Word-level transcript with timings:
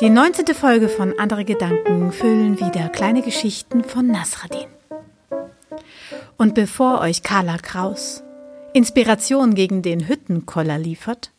Die 0.00 0.08
19. 0.08 0.54
Folge 0.54 0.88
von 0.88 1.18
Andere 1.18 1.44
Gedanken 1.44 2.12
füllen 2.12 2.58
wieder 2.58 2.88
kleine 2.88 3.20
Geschichten 3.20 3.84
von 3.84 4.06
Nasradin. 4.06 4.66
Und 6.38 6.54
bevor 6.54 7.00
euch 7.00 7.22
Carla 7.22 7.58
Kraus 7.58 8.22
Inspiration 8.72 9.54
gegen 9.54 9.82
den 9.82 10.08
Hüttenkoller 10.08 10.78
liefert, 10.78 11.30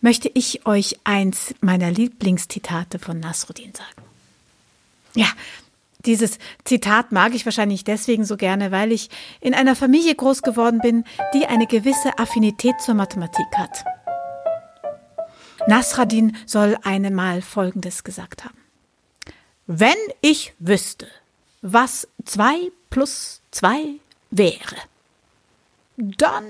möchte 0.00 0.28
ich 0.34 0.66
euch 0.66 0.98
eins 1.04 1.54
meiner 1.60 1.92
Lieblingszitate 1.92 2.98
von 2.98 3.20
Nasruddin 3.20 3.72
sagen. 3.74 4.02
Ja, 5.14 5.28
dieses 6.06 6.38
Zitat 6.64 7.12
mag 7.12 7.34
ich 7.34 7.44
wahrscheinlich 7.44 7.84
deswegen 7.84 8.24
so 8.24 8.36
gerne, 8.36 8.70
weil 8.70 8.92
ich 8.92 9.10
in 9.40 9.54
einer 9.54 9.76
Familie 9.76 10.14
groß 10.14 10.42
geworden 10.42 10.80
bin, 10.80 11.04
die 11.34 11.46
eine 11.46 11.66
gewisse 11.66 12.18
Affinität 12.18 12.80
zur 12.80 12.94
Mathematik 12.94 13.46
hat. 13.56 13.84
Nasradin 15.66 16.36
soll 16.46 16.76
einmal 16.84 17.42
Folgendes 17.42 18.04
gesagt 18.04 18.44
haben. 18.44 18.56
Wenn 19.66 19.96
ich 20.20 20.54
wüsste, 20.58 21.08
was 21.60 22.06
zwei 22.24 22.70
plus 22.88 23.42
zwei 23.50 23.96
wäre, 24.30 24.76
dann, 25.96 26.44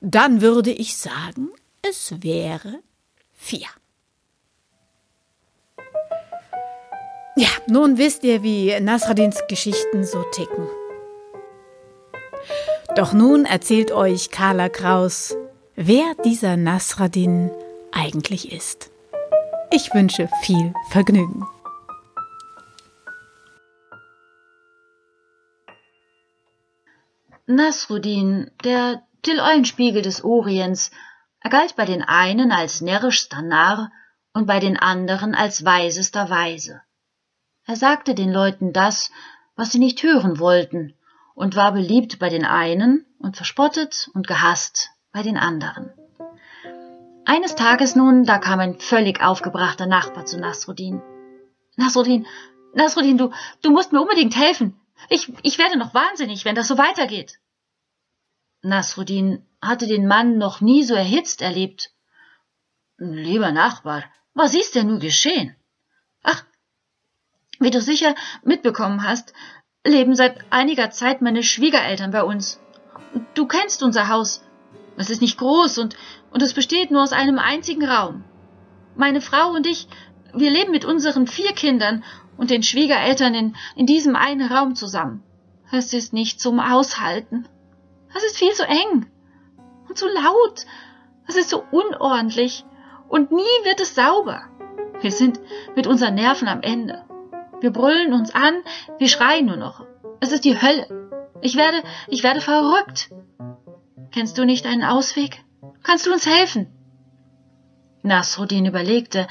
dann 0.00 0.40
würde 0.40 0.70
ich 0.70 0.96
sagen, 0.96 1.48
es 1.82 2.22
wäre 2.22 2.80
vier. 3.36 3.66
Ja, 7.36 7.48
nun 7.66 7.96
wisst 7.96 8.24
ihr, 8.24 8.42
wie 8.42 8.78
Nasradins 8.80 9.40
Geschichten 9.48 10.04
so 10.04 10.22
ticken. 10.32 10.66
Doch 12.96 13.12
nun 13.12 13.44
erzählt 13.44 13.92
euch 13.92 14.30
Carla 14.30 14.68
Kraus, 14.68 15.36
wer 15.76 16.14
dieser 16.24 16.56
Nasradin 16.56 17.50
eigentlich 17.92 18.52
ist. 18.52 18.90
Ich 19.70 19.94
wünsche 19.94 20.28
viel 20.42 20.74
Vergnügen. 20.90 21.46
Nasruddin, 27.46 28.50
der 28.64 29.02
Till-Eulenspiegel 29.22 30.02
des 30.02 30.24
Orients, 30.24 30.90
er 31.40 31.50
galt 31.50 31.76
bei 31.76 31.84
den 31.84 32.02
einen 32.02 32.52
als 32.52 32.80
närrischster 32.80 33.42
Narr 33.42 33.90
und 34.32 34.46
bei 34.46 34.60
den 34.60 34.76
anderen 34.76 35.34
als 35.34 35.64
weisester 35.64 36.30
Weise. 36.30 36.80
Er 37.66 37.76
sagte 37.76 38.14
den 38.14 38.32
Leuten 38.32 38.72
das, 38.72 39.10
was 39.56 39.72
sie 39.72 39.78
nicht 39.78 40.02
hören 40.02 40.38
wollten, 40.38 40.94
und 41.34 41.56
war 41.56 41.72
beliebt 41.72 42.18
bei 42.18 42.28
den 42.28 42.44
einen 42.44 43.06
und 43.18 43.36
verspottet 43.36 44.10
und 44.14 44.26
gehasst 44.26 44.90
bei 45.12 45.22
den 45.22 45.36
anderen. 45.36 45.90
Eines 47.24 47.54
Tages 47.54 47.94
nun, 47.94 48.24
da 48.24 48.38
kam 48.38 48.58
ein 48.60 48.80
völlig 48.80 49.22
aufgebrachter 49.22 49.86
Nachbar 49.86 50.26
zu 50.26 50.38
Nasruddin. 50.38 51.00
Nasruddin, 51.76 52.26
Nasruddin, 52.74 53.18
du, 53.18 53.30
du 53.62 53.70
musst 53.70 53.92
mir 53.92 54.00
unbedingt 54.00 54.36
helfen. 54.36 54.80
Ich, 55.08 55.32
ich 55.42 55.58
werde 55.58 55.78
noch 55.78 55.94
wahnsinnig, 55.94 56.44
wenn 56.44 56.54
das 56.54 56.68
so 56.68 56.76
weitergeht. 56.76 57.38
Nasruddin 58.62 59.46
hatte 59.62 59.86
den 59.86 60.06
Mann 60.06 60.38
noch 60.38 60.60
nie 60.60 60.84
so 60.84 60.94
erhitzt 60.94 61.40
erlebt. 61.40 61.92
Lieber 62.98 63.52
Nachbar, 63.52 64.04
was 64.34 64.54
ist 64.54 64.74
denn 64.74 64.88
nun 64.88 65.00
geschehen? 65.00 65.56
Ach, 66.22 66.44
wie 67.60 67.70
du 67.70 67.80
sicher 67.80 68.14
mitbekommen 68.42 69.04
hast, 69.04 69.32
leben 69.86 70.16
seit 70.16 70.38
einiger 70.50 70.90
Zeit 70.90 71.22
meine 71.22 71.42
Schwiegereltern 71.42 72.10
bei 72.10 72.24
uns. 72.24 72.58
Du 73.34 73.46
kennst 73.46 73.82
unser 73.82 74.08
Haus. 74.08 74.42
Es 74.96 75.10
ist 75.10 75.22
nicht 75.22 75.38
groß 75.38 75.78
und, 75.78 75.96
und 76.32 76.42
es 76.42 76.54
besteht 76.54 76.90
nur 76.90 77.02
aus 77.02 77.12
einem 77.12 77.38
einzigen 77.38 77.84
Raum. 77.84 78.24
Meine 78.96 79.20
Frau 79.20 79.50
und 79.50 79.66
ich, 79.66 79.88
wir 80.34 80.50
leben 80.50 80.72
mit 80.72 80.84
unseren 80.84 81.26
vier 81.26 81.52
Kindern 81.52 82.04
und 82.36 82.50
den 82.50 82.62
Schwiegereltern 82.62 83.34
in, 83.34 83.56
in 83.76 83.86
diesem 83.86 84.16
einen 84.16 84.50
Raum 84.50 84.74
zusammen. 84.74 85.22
Es 85.72 85.92
ist 85.92 86.12
nicht 86.12 86.40
zum 86.40 86.58
Aushalten. 86.58 87.46
Es 88.14 88.24
ist 88.24 88.38
viel 88.38 88.52
zu 88.52 88.66
eng 88.66 89.06
und 89.88 89.96
zu 89.96 90.06
laut. 90.06 90.66
Es 91.28 91.36
ist 91.36 91.50
so 91.50 91.64
unordentlich 91.70 92.64
und 93.08 93.30
nie 93.30 93.42
wird 93.64 93.80
es 93.80 93.94
sauber. 93.94 94.42
Wir 95.00 95.12
sind 95.12 95.38
mit 95.76 95.86
unseren 95.86 96.14
Nerven 96.14 96.48
am 96.48 96.62
Ende. 96.62 97.04
Wir 97.60 97.70
brüllen 97.70 98.12
uns 98.12 98.34
an, 98.34 98.62
wir 98.98 99.08
schreien 99.08 99.46
nur 99.46 99.56
noch. 99.56 99.84
Es 100.20 100.32
ist 100.32 100.44
die 100.44 100.60
Hölle. 100.60 100.86
Ich 101.42 101.56
werde, 101.56 101.82
ich 102.08 102.22
werde 102.22 102.40
verrückt. 102.40 103.10
Kennst 104.12 104.38
du 104.38 104.44
nicht 104.44 104.66
einen 104.66 104.82
Ausweg? 104.82 105.44
Kannst 105.82 106.06
du 106.06 106.12
uns 106.12 106.26
helfen? 106.26 106.72
Nasruddin 108.02 108.66
überlegte. 108.66 109.28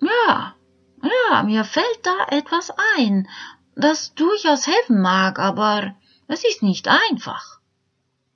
Ja, 0.00 0.54
ja, 1.02 1.42
mir 1.42 1.64
fällt 1.64 2.00
da 2.04 2.26
etwas 2.28 2.72
ein, 2.96 3.28
das 3.74 4.14
durchaus 4.14 4.66
helfen 4.66 5.00
mag, 5.00 5.38
aber 5.38 5.94
es 6.28 6.44
ist 6.44 6.62
nicht 6.62 6.88
einfach. 6.88 7.60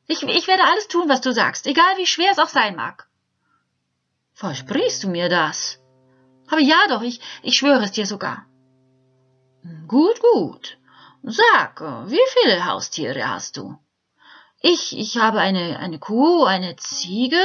Ich, 0.06 0.22
ich 0.22 0.46
werde 0.46 0.64
alles 0.64 0.88
tun, 0.88 1.08
was 1.08 1.20
du 1.20 1.32
sagst, 1.32 1.66
egal 1.66 1.96
wie 1.96 2.06
schwer 2.06 2.30
es 2.30 2.38
auch 2.38 2.48
sein 2.48 2.76
mag. 2.76 3.08
Versprichst 4.34 5.04
du 5.04 5.08
mir 5.08 5.28
das? 5.28 5.80
Aber 6.48 6.60
ja 6.60 6.86
doch, 6.88 7.02
ich, 7.02 7.20
ich 7.42 7.54
schwöre 7.54 7.84
es 7.84 7.92
dir 7.92 8.06
sogar. 8.06 8.46
Gut, 9.88 10.20
gut. 10.20 10.78
Sag, 11.22 11.80
wie 12.08 12.20
viele 12.28 12.66
Haustiere 12.66 13.28
hast 13.28 13.56
du? 13.56 13.78
Ich, 14.60 14.96
ich 14.98 15.18
habe 15.18 15.40
eine, 15.40 15.78
eine 15.78 15.98
Kuh, 15.98 16.44
eine 16.44 16.76
Ziege, 16.76 17.40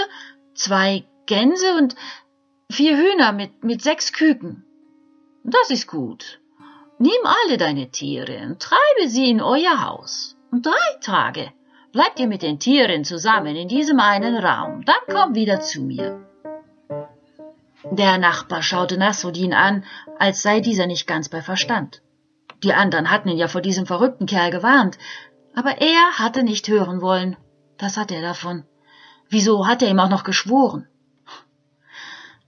zwei 0.55 1.03
Gänse 1.25 1.75
und 1.77 1.95
vier 2.71 2.97
Hühner 2.97 3.31
mit, 3.31 3.63
mit 3.63 3.81
sechs 3.81 4.13
Küken. 4.13 4.65
Das 5.43 5.69
ist 5.69 5.87
gut. 5.87 6.39
Nimm 6.99 7.25
alle 7.25 7.57
deine 7.57 7.89
Tiere 7.89 8.38
und 8.43 8.61
treibe 8.61 9.09
sie 9.09 9.29
in 9.29 9.41
euer 9.41 9.83
Haus. 9.83 10.38
Drei 10.51 10.99
Tage 11.01 11.51
bleibt 11.91 12.19
ihr 12.19 12.27
mit 12.27 12.41
den 12.41 12.59
Tieren 12.59 13.03
zusammen 13.03 13.55
in 13.55 13.67
diesem 13.67 13.99
einen 13.99 14.38
Raum. 14.38 14.85
Dann 14.85 15.03
komm 15.09 15.35
wieder 15.35 15.61
zu 15.61 15.81
mir. 15.81 16.25
Der 17.89 18.17
Nachbar 18.17 18.61
schaute 18.61 18.97
Nasruddin 18.97 19.53
an, 19.53 19.83
als 20.19 20.41
sei 20.43 20.59
dieser 20.59 20.85
nicht 20.85 21.07
ganz 21.07 21.29
bei 21.29 21.41
Verstand. 21.41 22.01
Die 22.63 22.73
anderen 22.73 23.09
hatten 23.09 23.29
ihn 23.29 23.38
ja 23.38 23.47
vor 23.47 23.61
diesem 23.61 23.85
verrückten 23.85 24.25
Kerl 24.25 24.51
gewarnt, 24.51 24.97
aber 25.55 25.81
er 25.81 26.19
hatte 26.19 26.44
nicht 26.44 26.67
hören 26.67 27.01
wollen. 27.01 27.35
Das 27.77 27.97
hat 27.97 28.11
er 28.11 28.22
davon. 28.22 28.63
Wieso 29.29 29.67
hat 29.67 29.81
er 29.81 29.89
ihm 29.89 29.99
auch 29.99 30.09
noch 30.09 30.23
geschworen? 30.23 30.88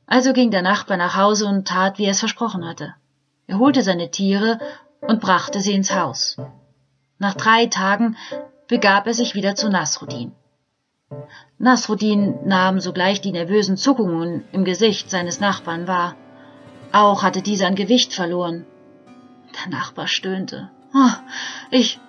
Also 0.05 0.33
ging 0.33 0.51
der 0.51 0.61
Nachbar 0.61 0.97
nach 0.97 1.15
Hause 1.15 1.47
und 1.47 1.67
tat, 1.67 1.97
wie 1.97 2.05
er 2.05 2.11
es 2.11 2.19
versprochen 2.19 2.67
hatte. 2.67 2.93
Er 3.47 3.57
holte 3.57 3.81
seine 3.81 4.11
Tiere 4.11 4.59
und 5.01 5.21
brachte 5.21 5.59
sie 5.59 5.73
ins 5.73 5.95
Haus. 5.95 6.37
Nach 7.17 7.33
drei 7.33 7.65
Tagen 7.65 8.15
begab 8.67 9.07
er 9.07 9.13
sich 9.13 9.33
wieder 9.33 9.55
zu 9.55 9.69
Nasruddin. 9.69 10.33
Nasruddin 11.57 12.39
nahm 12.45 12.79
sogleich 12.79 13.21
die 13.21 13.31
nervösen 13.31 13.77
Zuckungen 13.77 14.43
im 14.51 14.65
Gesicht 14.65 15.09
seines 15.09 15.39
Nachbarn 15.39 15.87
wahr. 15.87 16.15
Auch 16.91 17.23
hatte 17.23 17.41
dieser 17.41 17.67
an 17.67 17.75
Gewicht 17.75 18.13
verloren. 18.13 18.65
Der 19.63 19.71
Nachbar 19.71 20.07
stöhnte. 20.07 20.69
Oh, 20.93 21.11
ich, 21.71 21.99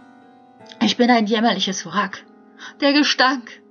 ich 0.81 0.97
bin 0.97 1.11
ein 1.11 1.27
jämmerliches 1.27 1.87
Wrack. 1.87 2.25
Der 2.81 2.93
Gestank, 2.93 3.63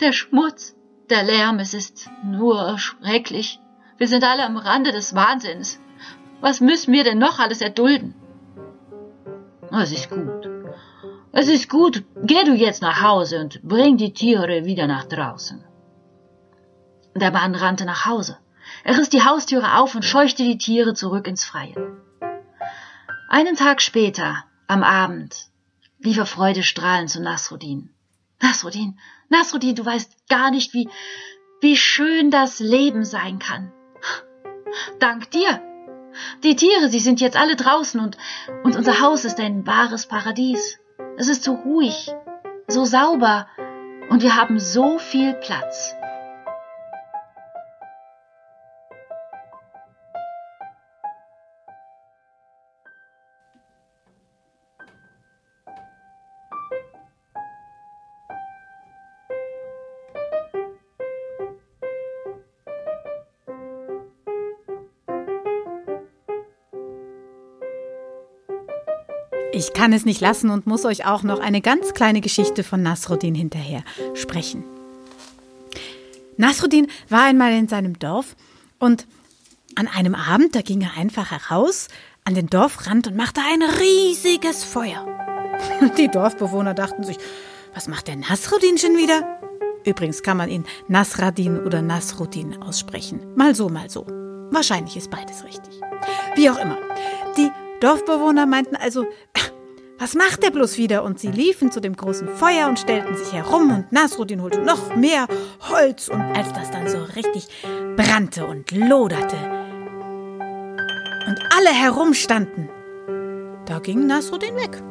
der 0.00 0.12
Schmutz, 0.12 0.74
der 1.10 1.22
Lärm, 1.22 1.58
es 1.58 1.74
ist 1.74 2.10
nur 2.24 2.78
schrecklich. 2.78 3.60
Wir 3.96 4.08
sind 4.08 4.24
alle 4.24 4.44
am 4.44 4.56
Rande 4.56 4.92
des 4.92 5.14
Wahnsinns. 5.14 5.80
Was 6.40 6.60
müssen 6.60 6.92
wir 6.92 7.04
denn 7.04 7.18
noch 7.18 7.38
alles 7.38 7.60
erdulden? 7.60 8.14
Es 9.70 9.92
ist 9.92 10.10
gut. 10.10 10.48
Es 11.32 11.48
ist 11.48 11.68
gut. 11.68 12.04
Geh 12.22 12.44
du 12.44 12.54
jetzt 12.54 12.82
nach 12.82 13.02
Hause 13.02 13.40
und 13.40 13.62
bring 13.62 13.96
die 13.96 14.12
Tiere 14.12 14.64
wieder 14.64 14.86
nach 14.86 15.04
draußen. 15.04 15.62
Der 17.14 17.32
Mann 17.32 17.54
rannte 17.54 17.84
nach 17.84 18.06
Hause. 18.06 18.38
Er 18.84 18.98
riss 18.98 19.08
die 19.08 19.24
Haustüre 19.24 19.78
auf 19.78 19.94
und 19.94 20.04
scheuchte 20.04 20.42
die 20.42 20.58
Tiere 20.58 20.94
zurück 20.94 21.26
ins 21.26 21.44
Freie. 21.44 21.74
Einen 23.30 23.56
Tag 23.56 23.82
später, 23.82 24.42
am 24.68 24.82
Abend, 24.82 25.48
lief 25.98 26.16
er 26.16 26.24
freudestrahlend 26.24 27.10
zu 27.10 27.20
Nasruddin. 27.20 27.90
Nasruddin, 28.40 28.98
Nasruddin, 29.28 29.74
du 29.74 29.84
weißt 29.84 30.28
gar 30.30 30.50
nicht, 30.50 30.72
wie, 30.72 30.88
wie 31.60 31.76
schön 31.76 32.30
das 32.30 32.58
Leben 32.58 33.04
sein 33.04 33.38
kann. 33.38 33.70
Dank 34.98 35.30
dir. 35.30 35.62
Die 36.42 36.56
Tiere, 36.56 36.88
sie 36.88 37.00
sind 37.00 37.20
jetzt 37.20 37.36
alle 37.36 37.54
draußen 37.54 38.00
und, 38.00 38.16
und 38.64 38.76
unser 38.76 39.00
Haus 39.00 39.26
ist 39.26 39.38
ein 39.38 39.66
wahres 39.66 40.06
Paradies. 40.06 40.78
Es 41.18 41.28
ist 41.28 41.44
so 41.44 41.52
ruhig, 41.52 42.10
so 42.66 42.86
sauber 42.86 43.46
und 44.08 44.22
wir 44.22 44.36
haben 44.36 44.58
so 44.58 44.98
viel 44.98 45.34
Platz. 45.34 45.94
Ich 69.52 69.72
kann 69.72 69.92
es 69.92 70.04
nicht 70.04 70.20
lassen 70.20 70.50
und 70.50 70.66
muss 70.66 70.84
euch 70.84 71.06
auch 71.06 71.22
noch 71.22 71.40
eine 71.40 71.60
ganz 71.60 71.94
kleine 71.94 72.20
Geschichte 72.20 72.64
von 72.64 72.82
Nasruddin 72.82 73.34
hinterher 73.34 73.82
sprechen. 74.14 74.64
Nasruddin 76.36 76.88
war 77.08 77.24
einmal 77.24 77.52
in 77.52 77.68
seinem 77.68 77.98
Dorf 77.98 78.36
und 78.78 79.06
an 79.74 79.88
einem 79.88 80.14
Abend, 80.14 80.54
da 80.54 80.60
ging 80.60 80.82
er 80.82 80.96
einfach 80.96 81.30
heraus 81.30 81.88
an 82.24 82.34
den 82.34 82.48
Dorfrand 82.48 83.06
und 83.06 83.16
machte 83.16 83.40
ein 83.40 83.62
riesiges 83.62 84.64
Feuer. 84.64 85.06
Die 85.98 86.08
Dorfbewohner 86.08 86.74
dachten 86.74 87.04
sich, 87.04 87.16
was 87.74 87.88
macht 87.88 88.08
der 88.08 88.16
Nasruddin 88.16 88.78
schon 88.78 88.96
wieder? 88.96 89.40
Übrigens 89.84 90.22
kann 90.22 90.36
man 90.36 90.50
ihn 90.50 90.64
Nasradin 90.88 91.60
oder 91.60 91.80
Nasruddin 91.80 92.60
aussprechen. 92.62 93.20
Mal 93.34 93.54
so, 93.54 93.68
mal 93.68 93.88
so. 93.88 94.06
Wahrscheinlich 94.50 94.96
ist 94.96 95.10
beides 95.10 95.44
richtig. 95.44 95.80
Wie 96.34 96.50
auch 96.50 96.58
immer. 96.58 96.76
Die 97.36 97.50
Dorfbewohner 97.80 98.46
meinten 98.46 98.76
also, 98.76 99.06
was 99.98 100.14
macht 100.14 100.42
der 100.42 100.50
bloß 100.50 100.78
wieder? 100.78 101.04
Und 101.04 101.18
sie 101.18 101.30
liefen 101.30 101.70
zu 101.70 101.80
dem 101.80 101.96
großen 101.96 102.28
Feuer 102.28 102.68
und 102.68 102.78
stellten 102.78 103.16
sich 103.16 103.32
herum 103.32 103.70
und 103.74 103.92
Nasruddin 103.92 104.42
holte 104.42 104.60
noch 104.60 104.94
mehr 104.96 105.26
Holz 105.68 106.08
und 106.08 106.20
als 106.20 106.52
das 106.52 106.70
dann 106.70 106.88
so 106.88 106.98
richtig 107.16 107.48
brannte 107.96 108.46
und 108.46 108.70
loderte 108.72 109.36
und 111.28 111.38
alle 111.54 111.68
herumstanden, 111.68 112.70
da 113.66 113.80
ging 113.80 114.06
Nasruddin 114.06 114.56
weg 114.56 114.82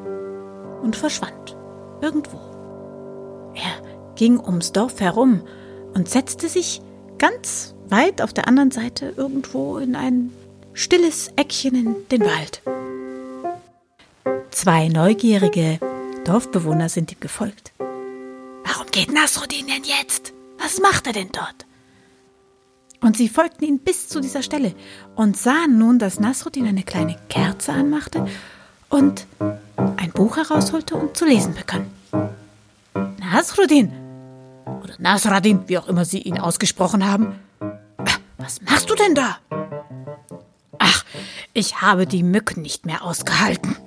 und 0.84 0.96
verschwand 0.96 1.58
irgendwo. 2.02 2.38
Er 3.56 4.14
ging 4.16 4.40
ums 4.40 4.72
Dorf 4.72 5.00
herum 5.00 5.42
und 5.96 6.08
setzte 6.08 6.48
sich 6.48 6.82
ganz 7.18 7.76
weit 7.90 8.22
auf 8.22 8.34
der 8.34 8.48
anderen 8.48 8.70
Seite 8.70 9.14
irgendwo 9.18 9.78
in 9.78 9.96
ein 9.96 10.32
stilles 10.74 11.32
Eckchen 11.36 11.74
in 11.74 11.96
den 12.12 12.22
Wald. 12.22 12.62
Zwei 14.60 14.88
neugierige 14.88 15.80
Dorfbewohner 16.26 16.90
sind 16.90 17.12
ihm 17.12 17.20
gefolgt. 17.20 17.74
Warum 17.78 18.88
geht 18.90 19.14
Nasruddin 19.14 19.68
denn 19.68 19.84
jetzt? 19.84 20.34
Was 20.58 20.80
macht 20.80 21.06
er 21.06 21.14
denn 21.14 21.30
dort? 21.32 21.68
Und 23.00 23.18
sie 23.18 23.30
folgten 23.30 23.66
ihm 23.66 23.78
bis 23.78 24.10
zu 24.10 24.20
dieser 24.20 24.42
Stelle 24.42 24.74
und 25.16 25.38
sahen 25.38 25.78
nun, 25.78 26.00
dass 26.00 26.20
Nasruddin 26.20 26.66
eine 26.66 26.82
kleine 26.82 27.18
Kerze 27.30 27.72
anmachte 27.72 28.28
und 28.90 29.28
ein 29.98 30.12
Buch 30.12 30.38
herausholte 30.38 30.96
und 30.96 31.16
zu 31.16 31.26
lesen 31.26 31.54
begann. 31.54 31.92
Nasruddin 33.20 33.92
oder 34.66 34.96
Nasradin, 34.98 35.66
wie 35.68 35.78
auch 35.78 35.88
immer 35.88 36.04
sie 36.04 36.24
ihn 36.24 36.40
ausgesprochen 36.40 37.08
haben, 37.08 37.36
was 38.40 38.60
machst 38.64 38.90
du 38.90 38.96
denn 38.96 39.14
da? 39.14 39.38
Ach, 40.80 41.06
ich 41.54 41.80
habe 41.84 42.08
die 42.08 42.24
Mücken 42.24 42.64
nicht 42.64 42.88
mehr 42.88 43.04
ausgehalten. 43.04 43.78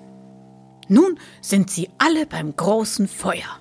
Nun 0.93 1.21
sind 1.41 1.71
sie 1.71 1.89
alle 1.99 2.27
beim 2.27 2.57
großen 2.57 3.07
Feuer 3.07 3.61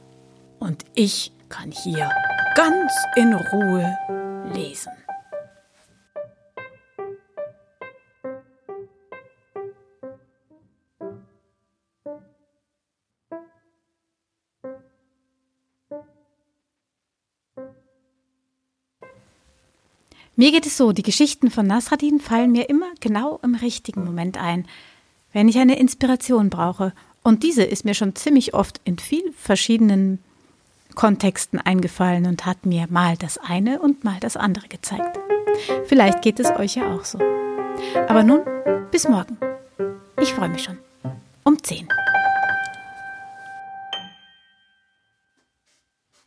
und 0.57 0.83
ich 0.95 1.31
kann 1.47 1.69
hier 1.69 2.09
ganz 2.55 2.91
in 3.15 3.35
Ruhe 3.35 3.95
lesen. 4.51 4.91
Mir 20.35 20.51
geht 20.51 20.65
es 20.65 20.77
so, 20.77 20.93
die 20.93 21.03
Geschichten 21.03 21.51
von 21.51 21.67
Nasradin 21.67 22.19
fallen 22.19 22.51
mir 22.51 22.69
immer 22.69 22.91
genau 23.01 23.39
im 23.43 23.53
richtigen 23.53 24.03
Moment 24.03 24.41
ein, 24.41 24.65
wenn 25.31 25.47
ich 25.47 25.59
eine 25.59 25.77
Inspiration 25.77 26.49
brauche. 26.49 26.93
Und 27.29 27.43
diese 27.43 27.61
ist 27.63 27.85
mir 27.85 27.93
schon 27.93 28.15
ziemlich 28.15 28.55
oft 28.55 28.81
in 28.85 28.97
vielen 28.97 29.33
verschiedenen 29.33 30.17
Kontexten 30.95 31.61
eingefallen 31.61 32.25
und 32.25 32.47
hat 32.47 32.65
mir 32.65 32.87
mal 32.89 33.17
das 33.17 33.37
eine 33.37 33.79
und 33.79 34.03
mal 34.03 34.17
das 34.19 34.35
andere 34.35 34.67
gezeigt. 34.67 35.19
Vielleicht 35.85 36.23
geht 36.23 36.39
es 36.39 36.49
euch 36.49 36.73
ja 36.73 36.91
auch 36.91 37.05
so. 37.05 37.19
Aber 38.07 38.23
nun, 38.23 38.41
bis 38.89 39.07
morgen. 39.07 39.37
Ich 40.19 40.33
freue 40.33 40.49
mich 40.49 40.63
schon. 40.63 40.79
Um 41.43 41.61
10. 41.61 41.87